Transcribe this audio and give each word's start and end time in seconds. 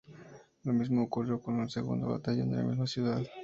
Lo 0.63 0.73
mismo 0.73 1.03
ocurrió 1.03 1.39
con 1.39 1.59
un 1.59 1.69
segundo 1.69 2.09
batallón 2.09 2.49
de 2.49 2.57
la 2.57 2.63
misma 2.63 2.85
unidad. 3.01 3.21